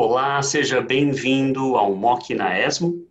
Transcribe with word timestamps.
Olá, 0.00 0.40
seja 0.42 0.80
bem-vindo 0.80 1.74
ao 1.74 1.92
MOC 1.92 2.32
na 2.32 2.56
ESMO. 2.56 3.04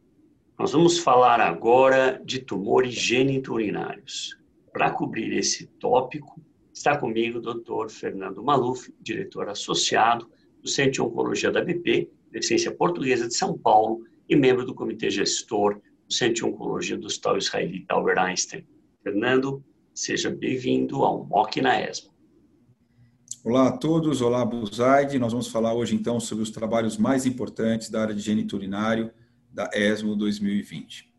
Nós 0.57 0.71
vamos 0.71 0.97
falar 0.97 1.41
agora 1.41 2.21
de 2.23 2.39
tumores 2.39 2.93
geniturinários. 2.93 4.37
Para 4.71 4.89
cobrir 4.91 5.37
esse 5.37 5.67
tópico, 5.67 6.41
está 6.73 6.97
comigo 6.97 7.39
o 7.39 7.41
Dr. 7.41 7.89
Fernando 7.89 8.41
Maluf, 8.41 8.89
diretor 9.01 9.49
associado 9.49 10.29
do 10.61 10.69
Centro 10.69 10.91
de 10.93 11.01
Oncologia 11.01 11.51
da 11.51 11.61
BP, 11.61 12.09
Deficiência 12.31 12.71
Portuguesa 12.71 13.27
de 13.27 13.35
São 13.35 13.57
Paulo 13.57 14.05
e 14.29 14.33
membro 14.33 14.65
do 14.65 14.73
comitê 14.73 15.09
gestor 15.09 15.81
do 16.07 16.13
Centro 16.13 16.35
de 16.35 16.45
Oncologia 16.45 16.97
do 16.97 17.07
Hospital 17.07 17.37
Israelita 17.37 17.95
Albert 17.95 18.17
Einstein. 18.17 18.65
Fernando, 19.03 19.61
seja 19.93 20.29
bem-vindo 20.29 21.03
ao 21.03 21.25
MOC 21.25 21.57
na 21.57 21.81
ESMO. 21.81 22.16
Olá 23.49 23.69
a 23.69 23.71
todos, 23.71 24.19
olá 24.19 24.43
Buzaide. 24.43 25.17
Nós 25.17 25.31
vamos 25.31 25.47
falar 25.47 25.73
hoje 25.73 25.95
então 25.95 26.19
sobre 26.19 26.43
os 26.43 26.49
trabalhos 26.49 26.97
mais 26.97 27.25
importantes 27.25 27.89
da 27.89 28.01
área 28.01 28.13
de 28.13 28.19
geniturinário 28.19 29.09
da 29.49 29.69
ESMO 29.73 30.17
2020. 30.17 31.09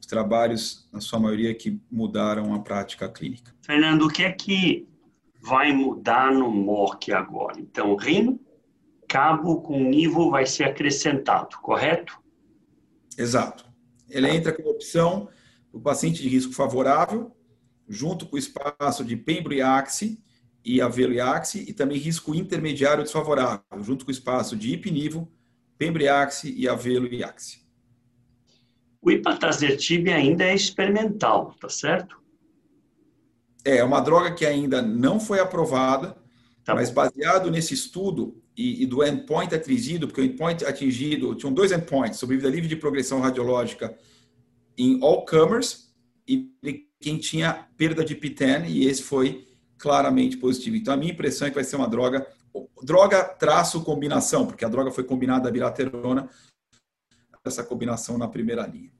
Os 0.00 0.04
trabalhos, 0.04 0.88
na 0.92 1.00
sua 1.00 1.20
maioria, 1.20 1.54
que 1.54 1.80
mudaram 1.88 2.52
a 2.52 2.58
prática 2.58 3.08
clínica. 3.08 3.54
Fernando, 3.62 4.02
o 4.02 4.08
que 4.08 4.24
é 4.24 4.32
que 4.32 4.88
vai 5.40 5.72
mudar 5.72 6.32
no 6.32 6.50
MOC 6.50 7.12
agora? 7.12 7.60
Então, 7.60 7.94
rim, 7.94 8.40
cabo 9.06 9.60
com 9.60 9.78
nível 9.78 10.28
vai 10.28 10.44
ser 10.44 10.64
acrescentado, 10.64 11.56
correto? 11.62 12.20
Exato. 13.16 13.64
Ele 14.10 14.28
entra 14.28 14.52
como 14.52 14.70
opção 14.70 15.28
para 15.70 15.78
o 15.78 15.80
paciente 15.80 16.20
de 16.20 16.28
risco 16.28 16.52
favorável, 16.52 17.30
junto 17.88 18.26
com 18.26 18.34
o 18.34 18.40
espaço 18.40 19.04
de 19.04 19.16
pembro 19.16 19.54
e 19.54 19.62
e 20.66 20.80
avelo 20.80 21.12
e 21.12 21.20
axe, 21.20 21.64
e 21.68 21.72
também 21.72 21.96
risco 21.96 22.34
intermediário 22.34 23.04
desfavorável, 23.04 23.62
junto 23.82 24.04
com 24.04 24.10
o 24.10 24.12
espaço 24.12 24.56
de 24.56 24.72
hipnivo, 24.72 25.30
pembriaxe 25.78 26.52
e 26.52 26.68
avelo 26.68 27.06
e 27.06 27.22
axe. 27.22 27.64
O 29.00 29.08
ipatazertib 29.12 30.08
ainda 30.08 30.42
é 30.42 30.52
experimental, 30.52 31.54
tá 31.60 31.68
certo? 31.68 32.20
É, 33.64 33.76
é 33.76 33.84
uma 33.84 34.00
droga 34.00 34.34
que 34.34 34.44
ainda 34.44 34.82
não 34.82 35.20
foi 35.20 35.38
aprovada, 35.38 36.16
tá 36.64 36.74
mas 36.74 36.90
baseado 36.90 37.48
nesse 37.48 37.72
estudo 37.72 38.42
e, 38.56 38.82
e, 38.82 38.86
do 38.86 39.04
endpoint 39.04 39.54
atingido, 39.54 40.08
porque 40.08 40.20
o 40.20 40.24
endpoint 40.24 40.64
atingido, 40.64 41.36
tinham 41.36 41.54
dois 41.54 41.70
endpoints, 41.70 42.18
sobrevida 42.18 42.48
livre 42.48 42.68
de 42.68 42.74
progressão 42.74 43.20
radiológica 43.20 43.96
em 44.76 44.98
all 45.00 45.24
comers 45.24 45.94
e 46.26 46.50
quem 46.98 47.18
tinha 47.18 47.68
perda 47.76 48.04
de 48.04 48.16
PTEN, 48.16 48.66
e 48.66 48.86
esse 48.86 49.04
foi 49.04 49.46
claramente 49.78 50.36
positivo. 50.36 50.76
Então, 50.76 50.94
a 50.94 50.96
minha 50.96 51.12
impressão 51.12 51.46
é 51.46 51.50
que 51.50 51.56
vai 51.56 51.64
ser 51.64 51.76
uma 51.76 51.88
droga, 51.88 52.26
droga 52.82 53.22
traço 53.24 53.84
combinação, 53.84 54.46
porque 54.46 54.64
a 54.64 54.68
droga 54.68 54.90
foi 54.90 55.04
combinada 55.04 55.48
a 55.48 55.52
bilaterona, 55.52 56.28
essa 57.44 57.62
combinação 57.62 58.18
na 58.18 58.28
primeira 58.28 58.66
linha. 58.66 58.90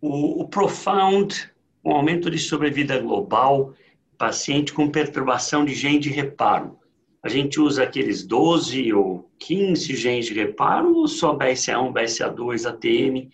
O, 0.00 0.42
o 0.42 0.48
Profound, 0.48 1.52
um 1.84 1.92
aumento 1.92 2.30
de 2.30 2.38
sobrevida 2.38 2.98
global, 2.98 3.74
paciente 4.16 4.72
com 4.72 4.90
perturbação 4.90 5.64
de 5.64 5.74
gene 5.74 5.98
de 5.98 6.10
reparo. 6.10 6.78
A 7.22 7.28
gente 7.28 7.60
usa 7.60 7.82
aqueles 7.82 8.24
12 8.24 8.92
ou 8.94 9.30
15 9.38 9.94
genes 9.94 10.26
de 10.26 10.34
reparo 10.34 10.94
ou 10.94 11.06
só 11.06 11.36
BRCA1, 11.36 11.92
BRCA2, 11.92 12.66
ATM? 12.66 13.30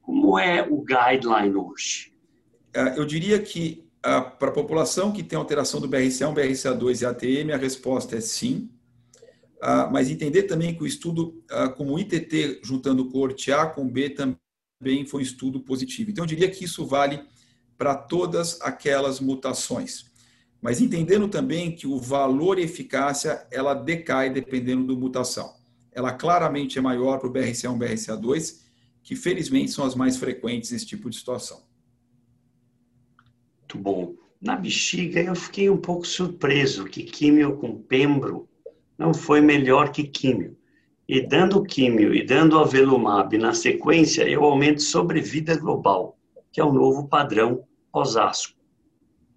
Como 0.00 0.38
é 0.38 0.62
o 0.62 0.82
guideline 0.82 1.54
hoje? 1.54 2.12
É, 2.72 2.98
eu 2.98 3.04
diria 3.04 3.38
que 3.38 3.85
para 4.38 4.50
a 4.50 4.52
população 4.52 5.10
que 5.10 5.22
tem 5.22 5.36
alteração 5.36 5.80
do 5.80 5.88
BRCA1, 5.88 6.32
BRCA2 6.32 7.02
e 7.02 7.06
ATM, 7.06 7.52
a 7.52 7.56
resposta 7.56 8.16
é 8.16 8.20
sim. 8.20 8.70
Ah, 9.60 9.88
mas 9.90 10.08
entender 10.08 10.44
também 10.44 10.74
que 10.74 10.82
o 10.82 10.86
estudo 10.86 11.42
ah, 11.50 11.68
como 11.68 11.94
o 11.94 11.98
ITT 11.98 12.60
juntando 12.62 13.08
coorte 13.10 13.50
A 13.50 13.66
com 13.66 13.88
B 13.88 14.10
também 14.10 15.04
foi 15.06 15.20
um 15.20 15.24
estudo 15.24 15.58
positivo. 15.58 16.10
Então, 16.10 16.22
eu 16.22 16.28
diria 16.28 16.48
que 16.48 16.64
isso 16.64 16.86
vale 16.86 17.20
para 17.76 17.96
todas 17.96 18.60
aquelas 18.60 19.18
mutações. 19.18 20.06
Mas 20.62 20.80
entendendo 20.80 21.28
também 21.28 21.74
que 21.74 21.86
o 21.86 21.98
valor 21.98 22.58
e 22.60 22.62
eficácia, 22.62 23.46
ela 23.50 23.74
decai 23.74 24.30
dependendo 24.30 24.86
da 24.86 24.98
mutação. 24.98 25.54
Ela 25.90 26.12
claramente 26.12 26.78
é 26.78 26.80
maior 26.80 27.18
para 27.18 27.28
o 27.28 27.32
BRCA1, 27.32 27.76
BRCA2, 27.76 28.60
que 29.02 29.16
felizmente 29.16 29.72
são 29.72 29.84
as 29.84 29.94
mais 29.94 30.16
frequentes 30.16 30.70
nesse 30.70 30.86
tipo 30.86 31.10
de 31.10 31.16
situação 31.16 31.66
muito 33.66 33.78
bom. 33.78 34.14
Na 34.40 34.54
bexiga, 34.54 35.20
eu 35.20 35.34
fiquei 35.34 35.68
um 35.68 35.76
pouco 35.76 36.06
surpreso 36.06 36.84
que 36.84 37.02
químio 37.02 37.56
com 37.56 37.76
pembro 37.76 38.48
não 38.96 39.12
foi 39.12 39.40
melhor 39.40 39.90
que 39.90 40.04
químio. 40.04 40.56
E 41.08 41.20
dando 41.20 41.62
químio 41.62 42.14
e 42.14 42.24
dando 42.24 42.58
avelumab 42.58 43.36
na 43.38 43.52
sequência, 43.52 44.28
eu 44.28 44.44
aumento 44.44 44.82
sobrevida 44.82 45.56
global, 45.56 46.16
que 46.52 46.60
é 46.60 46.64
o 46.64 46.72
novo 46.72 47.08
padrão 47.08 47.64
Osasco. 47.92 48.56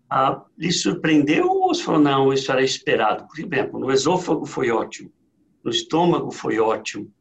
Ah, 0.10 0.44
lhe 0.58 0.72
surpreendeu 0.72 1.48
ou 1.48 1.74
você 1.74 1.84
falou, 1.84 2.02
não, 2.02 2.34
isso 2.34 2.52
era 2.52 2.64
esperado? 2.64 3.28
Por 3.28 3.40
exemplo, 3.40 3.80
no 3.80 3.92
esôfago 3.92 4.46
foi 4.46 4.72
ótimo, 4.72 5.12
no 5.64 5.72
estômago 5.72 6.32
foi 6.32 6.60
ótimo, 6.60 7.12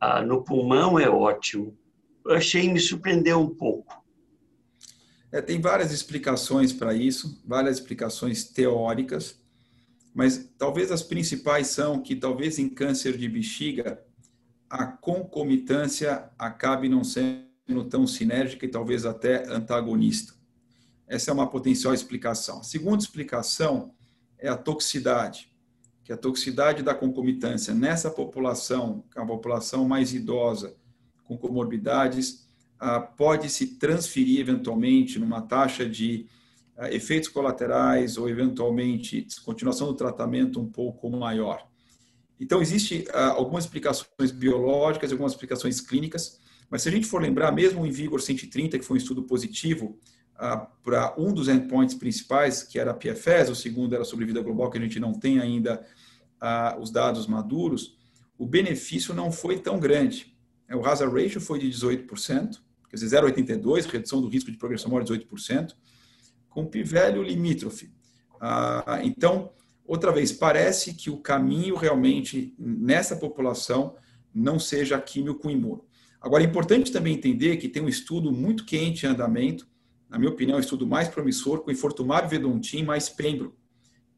ah, 0.00 0.20
no 0.20 0.42
pulmão 0.42 0.98
é 0.98 1.08
ótimo. 1.08 1.76
Eu 2.26 2.34
achei, 2.34 2.68
me 2.68 2.80
surpreendeu 2.80 3.40
um 3.40 3.54
pouco. 3.54 4.03
É, 5.34 5.42
tem 5.42 5.60
várias 5.60 5.90
explicações 5.90 6.72
para 6.72 6.94
isso, 6.94 7.42
várias 7.44 7.78
explicações 7.78 8.44
teóricas, 8.44 9.36
mas 10.14 10.48
talvez 10.56 10.92
as 10.92 11.02
principais 11.02 11.66
são 11.66 12.00
que 12.00 12.14
talvez 12.14 12.56
em 12.56 12.68
câncer 12.68 13.18
de 13.18 13.28
bexiga 13.28 14.00
a 14.70 14.86
concomitância 14.86 16.30
acabe 16.38 16.88
não 16.88 17.02
sendo 17.02 17.84
tão 17.90 18.06
sinérgica 18.06 18.64
e 18.64 18.68
talvez 18.68 19.04
até 19.04 19.44
antagonista. 19.52 20.34
Essa 21.04 21.32
é 21.32 21.34
uma 21.34 21.50
potencial 21.50 21.92
explicação. 21.92 22.60
A 22.60 22.62
segunda 22.62 23.02
explicação 23.02 23.92
é 24.38 24.48
a 24.48 24.56
toxicidade, 24.56 25.52
que 26.04 26.12
a 26.12 26.16
toxicidade 26.16 26.80
da 26.80 26.94
concomitância 26.94 27.74
nessa 27.74 28.08
população, 28.08 29.02
que 29.10 29.18
é 29.18 29.20
uma 29.20 29.34
população 29.34 29.84
mais 29.84 30.14
idosa, 30.14 30.76
com 31.24 31.36
comorbidades, 31.36 32.43
pode 33.16 33.48
se 33.48 33.78
transferir 33.78 34.40
eventualmente 34.40 35.18
numa 35.18 35.40
taxa 35.42 35.88
de 35.88 36.26
ah, 36.76 36.92
efeitos 36.92 37.28
colaterais 37.28 38.16
ou 38.18 38.28
eventualmente 38.28 39.26
continuação 39.44 39.86
do 39.86 39.94
tratamento 39.94 40.60
um 40.60 40.68
pouco 40.68 41.08
maior. 41.08 41.66
Então, 42.38 42.60
existe 42.60 43.06
ah, 43.12 43.28
algumas 43.28 43.64
explicações 43.64 44.32
biológicas, 44.32 45.12
algumas 45.12 45.32
explicações 45.32 45.80
clínicas, 45.80 46.40
mas 46.68 46.82
se 46.82 46.88
a 46.88 46.92
gente 46.92 47.06
for 47.06 47.22
lembrar, 47.22 47.52
mesmo 47.52 47.86
em 47.86 47.90
Vigor 47.90 48.20
130, 48.20 48.78
que 48.78 48.84
foi 48.84 48.96
um 48.96 48.98
estudo 48.98 49.22
positivo 49.22 49.98
para 50.82 51.14
um 51.16 51.32
dos 51.32 51.46
endpoints 51.46 51.94
principais, 51.94 52.64
que 52.64 52.76
era 52.76 52.90
a 52.90 52.94
PFS, 52.94 53.50
o 53.50 53.54
segundo 53.54 53.94
era 53.94 54.02
sobrevida 54.02 54.42
global, 54.42 54.68
que 54.68 54.78
a 54.78 54.80
gente 54.80 54.98
não 54.98 55.12
tem 55.12 55.38
ainda 55.38 55.86
os 56.80 56.90
dados 56.90 57.28
maduros, 57.28 57.96
o 58.36 58.44
benefício 58.44 59.14
não 59.14 59.30
foi 59.30 59.60
tão 59.60 59.78
grande. 59.78 60.36
O 60.68 60.84
hazard 60.84 61.14
ratio 61.14 61.40
foi 61.40 61.60
de 61.60 61.68
18%, 61.68 62.58
quer 62.94 63.04
dizer, 63.04 63.20
0,82, 63.20 63.86
redução 63.86 64.20
do 64.20 64.28
risco 64.28 64.50
de 64.50 64.56
progressão 64.56 64.90
maior 64.90 65.02
de 65.02 65.12
18%, 65.12 65.74
com 66.48 66.64
p-value 66.64 67.22
limítrofe. 67.22 67.92
Ah, 68.40 69.00
então, 69.02 69.50
outra 69.84 70.12
vez, 70.12 70.32
parece 70.32 70.94
que 70.94 71.10
o 71.10 71.16
caminho 71.16 71.74
realmente 71.74 72.54
nessa 72.58 73.16
população 73.16 73.96
não 74.32 74.58
seja 74.58 75.00
químio 75.00 75.34
com 75.34 75.50
imuno. 75.50 75.84
Agora, 76.20 76.42
é 76.42 76.46
importante 76.46 76.92
também 76.92 77.14
entender 77.14 77.56
que 77.56 77.68
tem 77.68 77.82
um 77.82 77.88
estudo 77.88 78.32
muito 78.32 78.64
quente 78.64 79.04
em 79.04 79.08
andamento, 79.08 79.68
na 80.08 80.18
minha 80.18 80.30
opinião, 80.30 80.56
é 80.56 80.60
o 80.60 80.60
estudo 80.60 80.86
mais 80.86 81.08
promissor, 81.08 81.60
com 81.60 81.70
infortumab 81.70 82.28
vedontin 82.28 82.84
mais 82.84 83.08
pembro, 83.08 83.56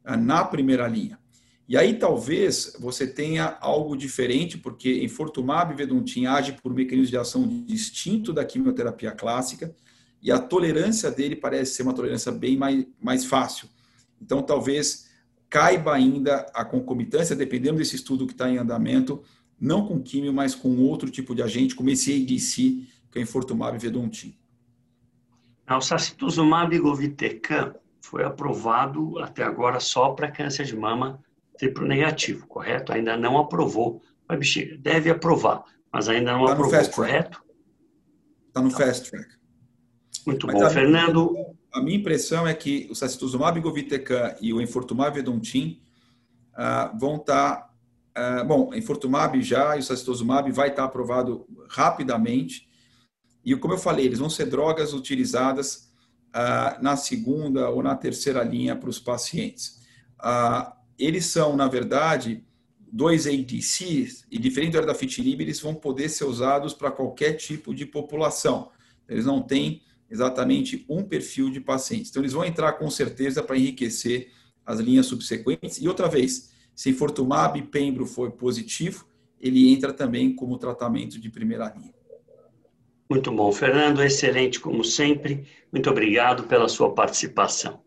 ah, 0.03 0.15
na 0.15 0.43
primeira 0.43 0.87
linha. 0.87 1.19
E 1.67 1.75
aí 1.75 1.95
talvez 1.99 2.77
você 2.79 3.05
tenha 3.05 3.57
algo 3.59 3.97
diferente, 3.97 4.57
porque 4.57 5.03
enfortumab 5.03 5.75
vedotin 5.75 6.25
age 6.25 6.53
por 6.53 6.73
mecanismo 6.73 7.11
de 7.11 7.17
ação 7.17 7.45
distinto 7.65 8.31
da 8.31 8.45
quimioterapia 8.45 9.11
clássica, 9.11 9.75
e 10.21 10.31
a 10.31 10.39
tolerância 10.39 11.11
dele 11.11 11.35
parece 11.35 11.73
ser 11.73 11.83
uma 11.83 11.93
tolerância 11.93 12.31
bem 12.31 12.55
mais, 12.55 12.85
mais 13.01 13.25
fácil. 13.25 13.67
Então 14.21 14.41
talvez 14.41 15.09
caiba 15.49 15.93
ainda 15.93 16.45
a 16.53 16.63
concomitância, 16.63 17.35
dependendo 17.35 17.77
desse 17.77 17.97
estudo 17.97 18.25
que 18.25 18.33
está 18.33 18.49
em 18.49 18.57
andamento, 18.57 19.21
não 19.59 19.85
com 19.85 20.01
químio, 20.01 20.33
mas 20.33 20.55
com 20.55 20.79
outro 20.79 21.09
tipo 21.09 21.35
de 21.35 21.41
agente, 21.41 21.75
como 21.75 21.89
esse 21.89 22.13
ADC, 22.13 22.87
que 23.11 23.19
é 23.19 23.21
enfortumab 23.21 23.77
vedotin. 23.77 24.37
O 25.69 25.81
sacituzumab 25.81 26.77
govitecan 26.79 27.73
foi 27.99 28.23
aprovado 28.23 29.19
até 29.19 29.43
agora 29.43 29.81
só 29.81 30.11
para 30.11 30.31
câncer 30.31 30.65
de 30.65 30.75
mama 30.75 31.21
triplo 31.57 31.85
negativo, 31.85 32.47
correto? 32.47 32.93
Ainda 32.93 33.17
não 33.17 33.37
aprovou 33.37 34.01
a 34.27 34.35
bexiga. 34.35 34.77
Deve 34.77 35.09
aprovar, 35.09 35.63
mas 35.91 36.07
ainda 36.09 36.33
não 36.33 36.45
tá 36.45 36.53
aprovou, 36.53 36.89
correto? 36.89 37.43
Está 38.47 38.61
no 38.61 38.69
tá. 38.69 38.77
fast 38.77 39.11
track. 39.11 39.29
Muito 40.25 40.47
mas 40.47 40.55
bom, 40.55 40.65
a 40.65 40.69
Fernando. 40.69 41.31
Minha, 41.31 41.45
a 41.73 41.81
minha 41.81 41.97
impressão 41.97 42.47
é 42.47 42.53
que 42.53 42.87
o 42.89 42.95
sacituzumab 42.95 43.59
govitecan 43.59 44.35
e 44.41 44.53
o 44.53 44.61
enfortumab 44.61 45.15
vedotin 45.15 45.81
uh, 46.53 46.97
vão 46.97 47.15
estar 47.17 47.55
tá 47.55 47.67
Uh, 48.17 48.43
bom, 48.43 48.73
Infortumab 48.73 49.39
já 49.43 49.75
e 49.75 49.79
o 49.79 49.83
sacituzumab 49.83 50.51
vai 50.51 50.69
estar 50.69 50.85
aprovado 50.85 51.45
rapidamente. 51.69 52.67
E 53.45 53.55
como 53.55 53.75
eu 53.75 53.77
falei, 53.77 54.05
eles 54.05 54.17
vão 54.17 54.27
ser 54.29 54.47
drogas 54.47 54.91
utilizadas 54.91 55.91
uh, 56.29 56.81
na 56.81 56.97
segunda 56.97 57.69
ou 57.69 57.83
na 57.83 57.95
terceira 57.95 58.43
linha 58.43 58.75
para 58.75 58.89
os 58.89 58.97
pacientes. 58.97 59.77
Uh, 60.19 60.73
eles 60.97 61.25
são, 61.25 61.55
na 61.55 61.67
verdade, 61.67 62.43
dois 62.91 63.27
ADCs, 63.27 64.25
e 64.31 64.39
diferente 64.39 64.73
do 64.73 64.79
erdafitinib, 64.79 65.41
eles 65.41 65.59
vão 65.59 65.75
poder 65.75 66.09
ser 66.09 66.25
usados 66.25 66.73
para 66.73 66.91
qualquer 66.91 67.33
tipo 67.33 67.73
de 67.73 67.85
população. 67.85 68.71
Eles 69.07 69.25
não 69.25 69.41
têm 69.41 69.81
exatamente 70.09 70.85
um 70.89 71.03
perfil 71.03 71.49
de 71.49 71.59
pacientes. 71.59 72.09
Então, 72.09 72.21
eles 72.21 72.33
vão 72.33 72.45
entrar 72.45 72.73
com 72.73 72.89
certeza 72.89 73.43
para 73.43 73.57
enriquecer 73.57 74.31
as 74.65 74.79
linhas 74.79 75.05
subsequentes. 75.05 75.77
E 75.81 75.87
outra 75.87 76.07
vez, 76.07 76.51
se 76.73 76.93
Fortumab 76.93 77.59
e 77.59 77.61
Pembro 77.61 78.05
for 78.05 78.31
positivo, 78.31 79.05
ele 79.39 79.71
entra 79.71 79.93
também 79.93 80.33
como 80.33 80.57
tratamento 80.57 81.19
de 81.19 81.29
primeira 81.29 81.73
linha. 81.75 81.93
Muito 83.09 83.31
bom, 83.31 83.51
Fernando, 83.51 84.03
excelente 84.03 84.59
como 84.59 84.83
sempre. 84.83 85.47
Muito 85.71 85.89
obrigado 85.89 86.43
pela 86.43 86.67
sua 86.67 86.93
participação. 86.93 87.81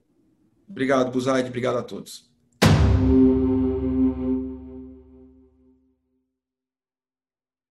Obrigado, 0.69 1.11
Buzaide, 1.11 1.49
obrigado 1.49 1.77
a 1.77 1.83
todos. 1.83 2.30